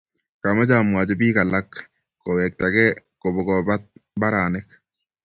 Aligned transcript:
kamache 0.41 0.73
amwachii 0.77 1.19
biik 1.19 1.37
alak 1.43 1.69
kiwegtegei 2.21 2.99
kobugobaat 3.21 3.83
mbaronik 4.15 4.67